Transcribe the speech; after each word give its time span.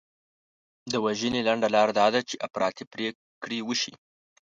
د 0.91 0.93
وژنې 1.05 1.41
لنډه 1.47 1.67
لار 1.75 1.89
دا 1.99 2.07
ده 2.13 2.21
چې 2.29 2.41
افراطي 2.47 2.83
پرېکړې 2.93 3.59
وشي. 3.67 3.93